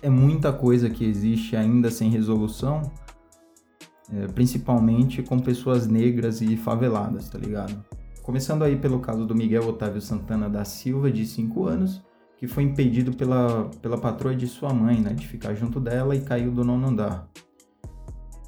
é 0.00 0.08
muita 0.08 0.52
coisa 0.52 0.88
que 0.88 1.04
existe 1.04 1.54
ainda 1.54 1.90
sem 1.90 2.08
resolução 2.08 2.82
principalmente 4.34 5.22
com 5.22 5.38
pessoas 5.38 5.86
negras 5.86 6.40
e 6.40 6.56
faveladas, 6.56 7.28
tá 7.28 7.38
ligado? 7.38 7.84
Começando 8.22 8.62
aí 8.62 8.76
pelo 8.76 9.00
caso 9.00 9.26
do 9.26 9.34
Miguel 9.34 9.68
Otávio 9.68 10.00
Santana 10.00 10.48
da 10.48 10.64
Silva, 10.64 11.10
de 11.10 11.26
5 11.26 11.66
anos, 11.66 12.02
que 12.36 12.46
foi 12.46 12.62
impedido 12.62 13.12
pela, 13.12 13.70
pela 13.82 13.98
patroa 13.98 14.34
de 14.34 14.46
sua 14.46 14.72
mãe, 14.72 15.00
né, 15.00 15.12
de 15.12 15.26
ficar 15.26 15.54
junto 15.54 15.78
dela 15.78 16.16
e 16.16 16.20
caiu 16.20 16.50
do 16.50 16.64
nono 16.64 16.88
andar. 16.88 17.28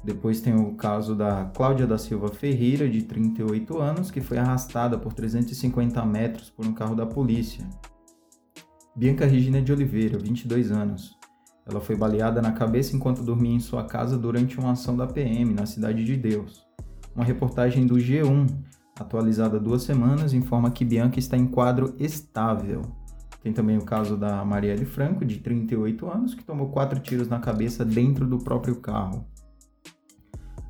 Depois 0.03 0.39
tem 0.39 0.55
o 0.55 0.73
caso 0.75 1.15
da 1.15 1.45
Cláudia 1.53 1.85
da 1.85 1.97
Silva 1.97 2.29
Ferreira, 2.29 2.89
de 2.89 3.03
38 3.03 3.77
anos, 3.79 4.09
que 4.09 4.21
foi 4.21 4.37
arrastada 4.37 4.97
por 4.97 5.13
350 5.13 6.05
metros 6.05 6.49
por 6.49 6.65
um 6.65 6.73
carro 6.73 6.95
da 6.95 7.05
polícia. 7.05 7.67
Bianca 8.95 9.25
Regina 9.25 9.61
de 9.61 9.71
Oliveira, 9.71 10.17
22 10.17 10.71
anos, 10.71 11.16
ela 11.69 11.81
foi 11.81 11.95
baleada 11.95 12.41
na 12.41 12.53
cabeça 12.53 12.95
enquanto 12.95 13.21
dormia 13.21 13.55
em 13.55 13.59
sua 13.59 13.83
casa 13.83 14.17
durante 14.17 14.57
uma 14.59 14.71
ação 14.71 14.95
da 14.95 15.05
PM 15.05 15.53
na 15.53 15.65
Cidade 15.65 16.03
de 16.03 16.15
Deus. 16.15 16.65
Uma 17.13 17.25
reportagem 17.25 17.85
do 17.85 17.95
G1, 17.95 18.47
atualizada 18.97 19.59
duas 19.59 19.83
semanas, 19.83 20.33
informa 20.33 20.71
que 20.71 20.85
Bianca 20.85 21.19
está 21.19 21.35
em 21.35 21.45
quadro 21.45 21.93
estável. 21.99 22.81
Tem 23.43 23.51
também 23.51 23.77
o 23.77 23.83
caso 23.83 24.15
da 24.15 24.43
Marielle 24.45 24.85
Franco, 24.85 25.25
de 25.25 25.39
38 25.39 26.09
anos, 26.09 26.33
que 26.33 26.43
tomou 26.43 26.69
quatro 26.69 26.99
tiros 26.99 27.27
na 27.27 27.39
cabeça 27.39 27.83
dentro 27.83 28.25
do 28.25 28.37
próprio 28.37 28.77
carro. 28.77 29.25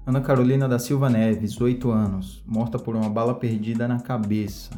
Ana 0.06 0.22
Carolina 0.22 0.68
da 0.68 0.80
Silva 0.80 1.10
Neves, 1.10 1.60
8 1.60 1.92
anos, 1.92 2.44
morta 2.48 2.80
por 2.80 2.96
uma 2.96 3.10
bala 3.10 3.36
perdida 3.36 3.88
na 3.88 4.00
cabeça. 4.00 4.72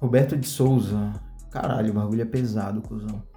Roberto 0.00 0.36
de 0.36 0.46
Souza. 0.46 1.12
Caralho, 1.50 1.90
o 1.90 1.94
bagulho 1.94 2.22
é 2.22 2.24
pesado, 2.24 2.80
cuzão. 2.80 3.29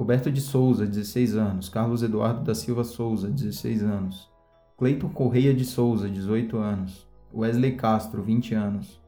Roberto 0.00 0.32
de 0.32 0.40
Souza, 0.40 0.86
16 0.86 1.36
anos. 1.36 1.68
Carlos 1.68 2.02
Eduardo 2.02 2.42
da 2.42 2.54
Silva 2.54 2.84
Souza, 2.84 3.28
16 3.28 3.82
anos. 3.82 4.30
Cleiton 4.78 5.10
Correia 5.10 5.52
de 5.52 5.62
Souza, 5.62 6.08
18 6.08 6.56
anos. 6.56 7.06
Wesley 7.34 7.76
Castro, 7.76 8.22
20 8.22 8.54
anos. 8.54 8.98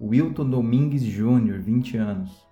Wilton 0.00 0.50
Domingues 0.50 1.02
Júnior, 1.04 1.60
20 1.60 1.96
anos. 1.98 2.44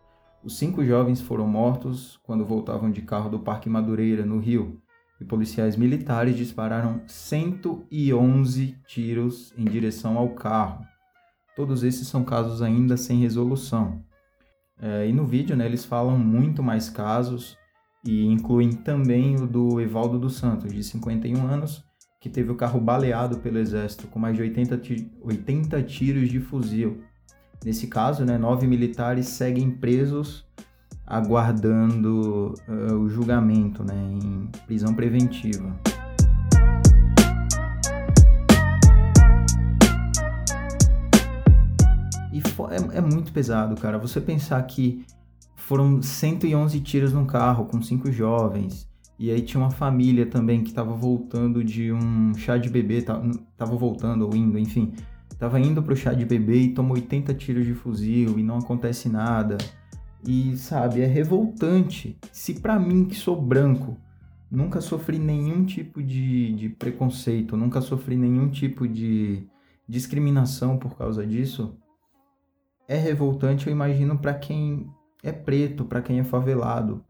Os 0.45 0.57
cinco 0.57 0.85
jovens 0.85 1.21
foram 1.21 1.49
mortos 1.49 2.21
quando 2.23 2.45
voltavam 2.45 2.88
de 2.88 3.02
carro 3.02 3.28
do 3.28 3.40
Parque 3.40 3.69
Madureira, 3.69 4.25
no 4.25 4.38
Rio, 4.38 4.81
e 5.21 5.25
policiais 5.25 5.75
militares 5.75 6.37
dispararam 6.37 7.02
111 7.05 8.76
tiros 8.87 9.52
em 9.59 9.64
direção 9.64 10.17
ao 10.17 10.37
carro. 10.37 10.87
Todos 11.57 11.83
esses 11.83 12.07
são 12.07 12.23
casos 12.23 12.62
ainda 12.62 12.97
sem 12.97 13.19
resolução. 13.19 14.05
É, 14.81 15.09
e 15.09 15.12
no 15.12 15.26
vídeo 15.26 15.57
né, 15.57 15.67
eles 15.67 15.85
falam 15.85 16.17
muito 16.17 16.62
mais 16.62 16.88
casos, 16.88 17.58
e 18.05 18.26
incluem 18.26 18.71
também 18.71 19.37
o 19.37 19.47
do 19.47 19.81
Evaldo 19.81 20.19
dos 20.19 20.37
Santos, 20.37 20.73
de 20.73 20.83
51 20.83 21.47
anos, 21.47 21.85
que 22.21 22.28
teve 22.28 22.50
o 22.50 22.57
carro 22.57 22.81
baleado 22.81 23.38
pelo 23.38 23.59
exército 23.59 24.07
com 24.09 24.19
mais 24.19 24.37
de 24.37 24.43
80, 24.43 24.81
80 25.23 25.83
tiros 25.83 26.28
de 26.28 26.40
fuzil. 26.40 27.02
Nesse 27.64 27.87
caso, 27.87 28.25
né, 28.25 28.38
nove 28.38 28.67
militares 28.67 29.26
seguem 29.26 29.71
presos 29.71 30.47
aguardando 31.07 32.55
uh, 32.69 32.95
o 32.95 33.09
julgamento 33.09 33.83
né, 33.83 33.95
em 33.95 34.50
prisão 34.67 34.95
preventiva. 34.95 35.75
E 42.31 42.38
é, 42.38 42.99
é 42.99 43.00
muito 43.00 43.33
pesado, 43.33 43.75
cara. 43.81 43.99
Você 43.99 44.21
pensar 44.21 44.62
que 44.64 45.05
foram 45.69 46.01
111 46.01 46.81
tiros 46.81 47.13
num 47.13 47.27
carro 47.27 47.67
com 47.67 47.83
cinco 47.83 48.11
jovens. 48.11 48.89
E 49.19 49.31
aí 49.31 49.43
tinha 49.43 49.63
uma 49.63 49.71
família 49.71 50.25
também 50.25 50.63
que 50.63 50.71
estava 50.71 50.95
voltando 50.95 51.63
de 51.63 51.93
um 51.93 52.33
chá 52.35 52.57
de 52.57 52.71
bebê, 52.71 53.03
tava 53.03 53.77
voltando 53.77 54.25
ou 54.25 54.35
indo, 54.35 54.59
enfim. 54.59 54.95
Tava 55.39 55.61
indo 55.61 55.83
pro 55.83 55.95
chá 55.95 56.15
de 56.15 56.25
bebê 56.25 56.63
e 56.63 56.73
tomou 56.73 56.97
80 56.97 57.35
tiros 57.35 57.67
de 57.67 57.75
fuzil 57.75 58.39
e 58.39 58.43
não 58.43 58.57
acontece 58.57 59.11
nada. 59.11 59.59
E 60.27 60.57
sabe, 60.57 61.03
é 61.03 61.07
revoltante. 61.07 62.17
Se 62.33 62.55
para 62.55 62.79
mim 62.79 63.05
que 63.05 63.15
sou 63.15 63.39
branco, 63.39 63.95
nunca 64.51 64.81
sofri 64.81 65.19
nenhum 65.19 65.67
tipo 65.67 66.03
de, 66.03 66.55
de 66.55 66.71
preconceito, 66.71 67.59
nunca 67.59 67.83
sofri 67.83 68.17
nenhum 68.17 68.49
tipo 68.49 68.89
de 68.89 69.47
discriminação 69.87 70.79
por 70.79 70.97
causa 70.97 71.27
disso, 71.27 71.77
é 72.89 72.97
revoltante, 72.97 73.67
eu 73.67 73.73
imagino, 73.73 74.17
para 74.17 74.33
quem 74.33 74.89
é 75.23 75.33
preto, 75.33 75.85
para 75.85 76.03
quem 76.03 76.21
é 76.21 76.25
favelado. 76.25 77.05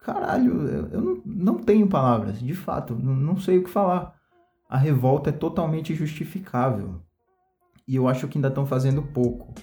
Caralho, 0.00 0.68
eu, 0.68 1.00
não, 1.00 1.22
não 1.24 1.54
tenho 1.54 1.88
palavras, 1.88 2.40
de 2.40 2.54
fato, 2.54 2.94
não, 2.94 3.14
não 3.14 3.36
sei 3.36 3.58
o 3.58 3.64
que 3.64 3.70
falar. 3.70 4.14
A 4.68 4.78
revolta 4.78 5.30
é 5.30 5.32
totalmente 5.32 5.94
justificável. 5.94 7.00
E 7.86 7.96
eu 7.96 8.08
acho 8.08 8.26
que 8.26 8.38
ainda 8.38 8.48
estão 8.48 8.66
fazendo 8.66 9.02
pouco. 9.02 9.54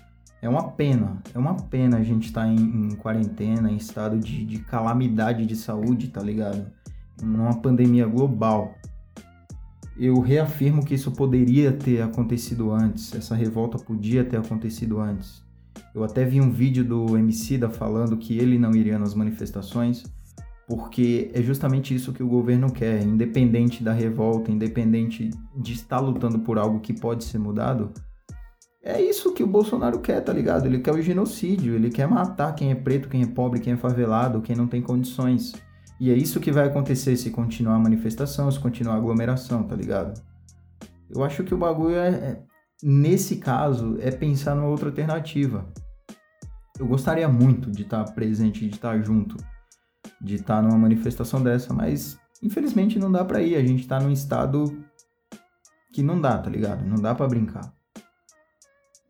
É 0.42 0.50
uma 0.50 0.72
pena, 0.72 1.22
é 1.34 1.40
uma 1.40 1.56
pena 1.56 1.98
a 1.98 2.04
gente 2.04 2.26
estar 2.26 2.42
tá 2.42 2.48
em, 2.48 2.58
em, 2.58 2.96
quarentena, 2.96 3.72
em 3.72 3.78
estado 3.78 4.20
de, 4.20 4.46
de 4.46 4.60
calamidade 4.60 5.46
de 5.46 5.56
saúde, 5.56 6.10
tá 6.10 6.22
ligado? 6.22 6.70
Numa 7.22 7.62
pandemia 7.62 8.06
global. 8.06 8.76
Eu 9.98 10.20
reafirmo 10.20 10.84
que 10.84 10.96
isso 10.96 11.12
poderia 11.12 11.72
ter 11.72 12.02
acontecido 12.02 12.72
antes, 12.72 13.14
essa 13.16 13.36
revolta 13.36 13.78
podia 13.78 14.26
ter 14.26 14.38
acontecido 14.38 15.00
antes. 15.00 15.44
Eu 15.94 16.04
até 16.04 16.26
vi 16.26 16.42
um 16.42 16.52
vídeo 16.52 16.84
do 16.84 17.18
Emicida 17.18 17.70
falando 17.70 18.18
que 18.18 18.38
ele 18.38 18.58
não 18.58 18.72
iria 18.72 18.98
nas 18.98 19.14
manifestações, 19.14 20.04
porque 20.68 21.30
é 21.34 21.42
justamente 21.42 21.94
isso 21.94 22.14
que 22.14 22.24
o 22.24 22.28
governo 22.28 22.72
quer, 22.72 23.04
independente 23.04 23.84
da 23.84 23.94
revolta, 23.94 24.52
independente 24.52 25.30
de 25.56 25.74
estar 25.74 26.00
lutando 26.00 26.40
por 26.40 26.58
algo 26.58 26.80
que 26.80 26.94
pode 26.94 27.24
ser 27.24 27.38
mudado. 27.38 27.92
É 28.82 29.02
isso 29.02 29.34
que 29.34 29.44
o 29.44 29.48
Bolsonaro 29.48 30.00
quer, 30.00 30.20
tá 30.22 30.34
ligado? 30.34 30.66
Ele 30.66 30.80
quer 30.80 30.94
o 30.94 31.02
genocídio, 31.02 31.74
ele 31.74 31.90
quer 31.90 32.08
matar 32.08 32.54
quem 32.54 32.72
é 32.72 32.76
preto, 32.76 33.08
quem 33.08 33.22
é 33.22 33.28
pobre, 33.28 33.60
quem 33.60 33.74
é 33.74 33.78
favelado, 33.78 34.42
quem 34.42 34.56
não 34.56 34.68
tem 34.68 34.82
condições. 34.82 35.54
E 36.00 36.12
é 36.12 36.14
isso 36.14 36.40
que 36.40 36.52
vai 36.52 36.68
acontecer 36.68 37.16
se 37.16 37.30
continuar 37.30 37.76
a 37.76 37.80
manifestação, 37.80 38.52
se 38.52 38.60
continuar 38.60 38.96
a 38.96 38.98
aglomeração, 38.98 39.64
tá 39.64 39.76
ligado? 39.76 40.22
Eu 41.10 41.24
acho 41.24 41.44
que 41.44 41.54
o 41.54 41.58
bagulho 41.58 41.96
é, 41.96 42.10
é 42.10 42.44
nesse 42.84 43.38
caso, 43.38 43.98
é 44.02 44.12
pensar 44.12 44.56
numa 44.56 44.68
outra 44.68 44.90
alternativa. 44.90 45.72
Eu 46.78 46.86
gostaria 46.86 47.30
muito 47.30 47.72
de 47.72 47.84
estar 47.84 48.04
presente, 48.14 48.68
de 48.68 48.76
estar 48.76 49.02
junto, 49.02 49.38
de 50.20 50.36
estar 50.36 50.62
numa 50.62 50.78
manifestação 50.78 51.42
dessa, 51.42 51.74
mas 51.74 52.20
infelizmente 52.42 53.00
não 53.00 53.10
dá 53.10 53.24
para 53.24 53.42
ir. 53.42 53.56
A 53.56 53.64
gente 53.64 53.88
tá 53.88 54.00
num 54.02 54.12
estado 54.12 54.84
que 55.94 56.04
não 56.04 56.20
dá, 56.20 56.38
tá 56.38 56.50
ligado? 56.50 56.86
Não 56.86 57.02
dá 57.02 57.16
para 57.16 57.28
brincar. 57.28 57.74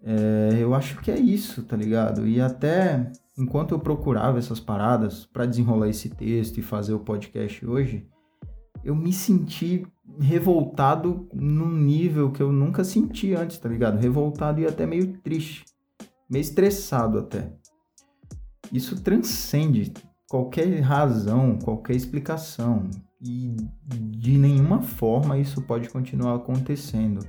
É, 0.03 0.57
eu 0.59 0.75
acho 0.75 0.99
que 1.01 1.09
é 1.09 1.17
isso, 1.17 1.63
tá 1.63 1.75
ligado? 1.75 2.27
E 2.27 2.39
até 2.39 3.11
enquanto 3.37 3.71
eu 3.71 3.79
procurava 3.79 4.37
essas 4.37 4.59
paradas 4.59 5.25
para 5.25 5.45
desenrolar 5.45 5.87
esse 5.87 6.09
texto 6.09 6.59
e 6.59 6.61
fazer 6.61 6.93
o 6.93 6.99
podcast 6.99 7.65
hoje, 7.65 8.07
eu 8.83 8.93
me 8.93 9.13
senti 9.13 9.87
revoltado 10.19 11.27
num 11.33 11.71
nível 11.71 12.31
que 12.31 12.41
eu 12.41 12.51
nunca 12.51 12.83
senti 12.83 13.33
antes, 13.33 13.57
tá 13.57 13.69
ligado? 13.69 13.99
Revoltado 13.99 14.59
e 14.59 14.65
até 14.65 14.85
meio 14.85 15.17
triste, 15.19 15.65
meio 16.29 16.41
estressado 16.41 17.19
até. 17.19 17.51
Isso 18.71 19.01
transcende 19.01 19.93
qualquer 20.29 20.79
razão, 20.81 21.57
qualquer 21.57 21.95
explicação 21.95 22.89
e 23.21 23.55
de 23.89 24.37
nenhuma 24.37 24.81
forma 24.81 25.37
isso 25.37 25.61
pode 25.61 25.89
continuar 25.89 26.35
acontecendo. 26.35 27.25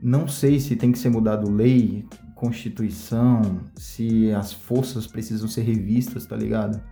Não 0.00 0.28
sei 0.28 0.60
se 0.60 0.76
tem 0.76 0.92
que 0.92 0.98
ser 0.98 1.08
mudado 1.08 1.50
lei, 1.50 2.06
constituição, 2.34 3.60
se 3.76 4.30
as 4.32 4.52
forças 4.52 5.06
precisam 5.06 5.48
ser 5.48 5.62
revistas, 5.62 6.26
tá 6.26 6.36
ligado? 6.36 6.82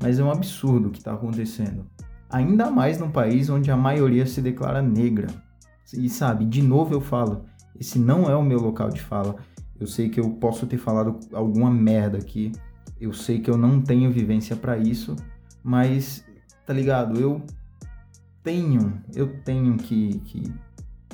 Mas 0.00 0.18
é 0.18 0.24
um 0.24 0.30
absurdo 0.30 0.88
o 0.88 0.90
que 0.90 1.02
tá 1.02 1.12
acontecendo 1.14 1.86
ainda 2.30 2.70
mais 2.70 2.98
num 2.98 3.10
país 3.10 3.48
onde 3.48 3.70
a 3.70 3.76
maioria 3.76 4.26
se 4.26 4.40
declara 4.40 4.82
negra. 4.82 5.28
E 5.94 6.08
sabe, 6.08 6.44
de 6.44 6.62
novo 6.62 6.94
eu 6.94 7.00
falo, 7.00 7.44
esse 7.78 7.98
não 7.98 8.28
é 8.28 8.36
o 8.36 8.42
meu 8.42 8.58
local 8.58 8.90
de 8.90 9.00
fala. 9.00 9.36
Eu 9.78 9.86
sei 9.86 10.08
que 10.08 10.18
eu 10.18 10.30
posso 10.30 10.66
ter 10.66 10.78
falado 10.78 11.18
alguma 11.32 11.70
merda 11.70 12.18
aqui. 12.18 12.52
Eu 13.00 13.12
sei 13.12 13.40
que 13.40 13.50
eu 13.50 13.56
não 13.56 13.80
tenho 13.80 14.10
vivência 14.10 14.56
para 14.56 14.78
isso, 14.78 15.14
mas 15.62 16.24
tá 16.64 16.72
ligado? 16.72 17.20
Eu 17.20 17.42
tenho, 18.42 19.00
eu 19.14 19.40
tenho 19.42 19.76
que, 19.76 20.18
que 20.20 20.52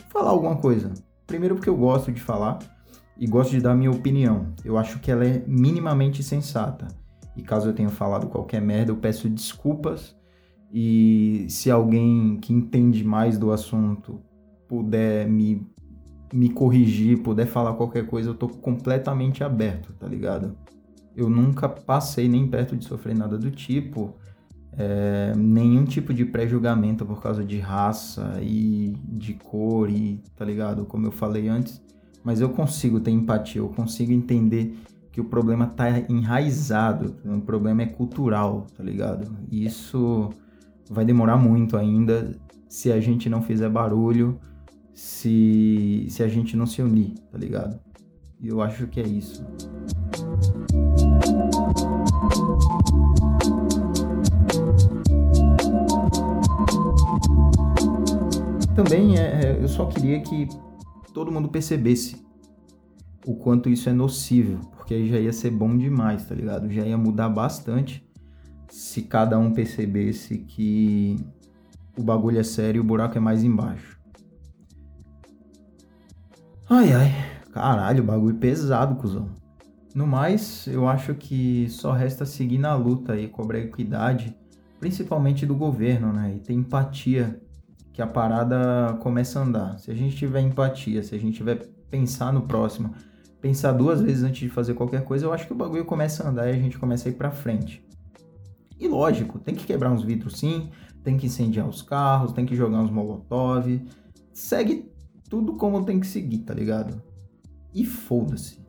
falar 0.08 0.30
alguma 0.30 0.56
coisa. 0.56 0.92
Primeiro 1.26 1.56
porque 1.56 1.68
eu 1.68 1.76
gosto 1.76 2.12
de 2.12 2.20
falar 2.20 2.58
e 3.18 3.26
gosto 3.26 3.50
de 3.50 3.60
dar 3.60 3.74
minha 3.74 3.90
opinião. 3.90 4.52
Eu 4.64 4.78
acho 4.78 5.00
que 5.00 5.10
ela 5.10 5.26
é 5.26 5.42
minimamente 5.46 6.22
sensata. 6.22 6.88
E 7.36 7.42
caso 7.42 7.68
eu 7.68 7.74
tenha 7.74 7.88
falado 7.88 8.28
qualquer 8.28 8.60
merda, 8.60 8.92
eu 8.92 8.96
peço 8.96 9.28
desculpas 9.28 10.14
e 10.72 11.44
se 11.50 11.70
alguém 11.70 12.38
que 12.40 12.52
entende 12.52 13.04
mais 13.04 13.36
do 13.36 13.52
assunto 13.52 14.20
puder 14.66 15.28
me, 15.28 15.66
me 16.32 16.48
corrigir, 16.48 17.22
puder 17.22 17.46
falar 17.46 17.74
qualquer 17.74 18.06
coisa, 18.06 18.30
eu 18.30 18.34
tô 18.34 18.48
completamente 18.48 19.44
aberto, 19.44 19.92
tá 19.92 20.08
ligado? 20.08 20.56
Eu 21.14 21.28
nunca 21.28 21.68
passei 21.68 22.26
nem 22.26 22.48
perto 22.48 22.74
de 22.74 22.86
sofrer 22.86 23.14
nada 23.14 23.36
do 23.36 23.50
tipo, 23.50 24.14
é, 24.78 25.34
nenhum 25.36 25.84
tipo 25.84 26.14
de 26.14 26.24
pré-julgamento 26.24 27.04
por 27.04 27.20
causa 27.20 27.44
de 27.44 27.58
raça 27.58 28.38
e 28.40 28.96
de 29.04 29.34
cor 29.34 29.90
e, 29.90 30.22
tá 30.34 30.42
ligado? 30.42 30.86
Como 30.86 31.06
eu 31.06 31.12
falei 31.12 31.48
antes, 31.48 31.82
mas 32.24 32.40
eu 32.40 32.48
consigo 32.48 32.98
ter 32.98 33.10
empatia, 33.10 33.60
eu 33.60 33.68
consigo 33.68 34.10
entender 34.10 34.74
que 35.10 35.20
o 35.20 35.24
problema 35.24 35.66
tá 35.66 35.86
enraizado, 36.08 37.14
o 37.26 37.42
problema 37.42 37.82
é 37.82 37.86
cultural, 37.86 38.66
tá 38.74 38.82
ligado? 38.82 39.30
E 39.50 39.66
isso 39.66 40.30
vai 40.90 41.04
demorar 41.04 41.36
muito 41.36 41.76
ainda 41.76 42.34
se 42.68 42.90
a 42.90 43.00
gente 43.00 43.28
não 43.28 43.42
fizer 43.42 43.68
barulho, 43.68 44.38
se, 44.94 46.06
se 46.08 46.22
a 46.22 46.28
gente 46.28 46.56
não 46.56 46.66
se 46.66 46.82
unir, 46.82 47.14
tá 47.30 47.38
ligado? 47.38 47.78
E 48.40 48.48
eu 48.48 48.60
acho 48.60 48.86
que 48.86 49.00
é 49.00 49.06
isso. 49.06 49.44
Também 58.74 59.18
é, 59.18 59.20
é, 59.44 59.58
eu 59.60 59.68
só 59.68 59.86
queria 59.86 60.20
que 60.20 60.48
todo 61.12 61.30
mundo 61.30 61.48
percebesse 61.48 62.24
o 63.26 63.34
quanto 63.34 63.68
isso 63.68 63.88
é 63.88 63.92
nocivo, 63.92 64.58
porque 64.70 64.94
aí 64.94 65.08
já 65.08 65.20
ia 65.20 65.32
ser 65.32 65.50
bom 65.50 65.76
demais, 65.76 66.24
tá 66.24 66.34
ligado? 66.34 66.70
Já 66.70 66.84
ia 66.84 66.96
mudar 66.96 67.28
bastante 67.28 68.04
se 68.72 69.02
cada 69.02 69.38
um 69.38 69.52
percebesse 69.52 70.38
que 70.38 71.18
o 71.94 72.02
bagulho 72.02 72.38
é 72.38 72.42
sério 72.42 72.78
e 72.78 72.80
o 72.80 72.84
buraco 72.84 73.18
é 73.18 73.20
mais 73.20 73.44
embaixo. 73.44 74.00
Ai 76.70 76.90
ai, 76.94 77.12
caralho, 77.52 78.02
bagulho 78.02 78.36
pesado, 78.36 78.96
cuzão. 78.96 79.28
No 79.94 80.06
mais, 80.06 80.66
eu 80.68 80.88
acho 80.88 81.14
que 81.14 81.68
só 81.68 81.92
resta 81.92 82.24
seguir 82.24 82.56
na 82.56 82.74
luta 82.74 83.14
e 83.14 83.28
cobrar 83.28 83.58
equidade, 83.58 84.34
principalmente 84.80 85.44
do 85.44 85.54
governo, 85.54 86.10
né? 86.10 86.36
E 86.36 86.40
ter 86.40 86.54
empatia, 86.54 87.38
que 87.92 88.00
a 88.00 88.06
parada 88.06 88.96
começa 89.00 89.38
a 89.38 89.42
andar. 89.42 89.78
Se 89.80 89.90
a 89.90 89.94
gente 89.94 90.16
tiver 90.16 90.40
empatia, 90.40 91.02
se 91.02 91.14
a 91.14 91.18
gente 91.18 91.36
tiver 91.36 91.56
pensar 91.90 92.32
no 92.32 92.46
próximo, 92.48 92.94
pensar 93.38 93.72
duas 93.72 94.00
vezes 94.00 94.22
antes 94.22 94.40
de 94.40 94.48
fazer 94.48 94.72
qualquer 94.72 95.04
coisa, 95.04 95.26
eu 95.26 95.32
acho 95.34 95.46
que 95.46 95.52
o 95.52 95.56
bagulho 95.56 95.84
começa 95.84 96.24
a 96.24 96.30
andar 96.30 96.46
e 96.46 96.52
a 96.52 96.58
gente 96.58 96.78
começa 96.78 97.06
a 97.06 97.12
ir 97.12 97.16
pra 97.16 97.30
frente. 97.30 97.84
E 98.82 98.88
lógico, 98.88 99.38
tem 99.38 99.54
que 99.54 99.64
quebrar 99.64 99.92
uns 99.92 100.02
vidros 100.02 100.40
sim, 100.40 100.68
tem 101.04 101.16
que 101.16 101.26
incendiar 101.26 101.68
os 101.68 101.82
carros, 101.82 102.32
tem 102.32 102.44
que 102.44 102.56
jogar 102.56 102.80
uns 102.80 102.90
molotov. 102.90 103.80
Segue 104.32 104.90
tudo 105.30 105.54
como 105.54 105.84
tem 105.84 106.00
que 106.00 106.06
seguir, 106.08 106.38
tá 106.38 106.52
ligado? 106.52 107.00
E 107.72 107.84
foda-se. 107.84 108.60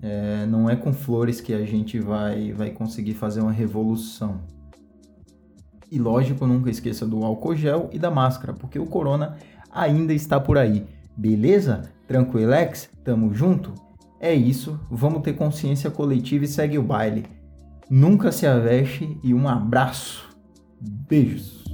É, 0.00 0.46
não 0.46 0.70
é 0.70 0.74
com 0.74 0.94
flores 0.94 1.42
que 1.42 1.52
a 1.52 1.66
gente 1.66 2.00
vai, 2.00 2.54
vai 2.54 2.70
conseguir 2.70 3.12
fazer 3.12 3.42
uma 3.42 3.52
revolução. 3.52 4.40
E 5.92 5.98
lógico, 5.98 6.46
nunca 6.46 6.70
esqueça 6.70 7.04
do 7.04 7.22
álcool 7.26 7.54
gel 7.54 7.90
e 7.92 7.98
da 7.98 8.10
máscara, 8.10 8.54
porque 8.54 8.78
o 8.78 8.86
corona 8.86 9.36
ainda 9.70 10.14
está 10.14 10.40
por 10.40 10.56
aí. 10.56 10.86
Beleza? 11.14 11.97
Tranquilex? 12.08 12.88
Tamo 13.04 13.32
junto? 13.34 13.74
É 14.18 14.34
isso, 14.34 14.80
vamos 14.90 15.22
ter 15.22 15.34
consciência 15.34 15.90
coletiva 15.90 16.44
e 16.44 16.48
segue 16.48 16.78
o 16.78 16.82
baile. 16.82 17.26
Nunca 17.88 18.32
se 18.32 18.46
aveste 18.46 19.16
e 19.22 19.32
um 19.32 19.46
abraço. 19.46 20.26
Beijos. 20.80 21.64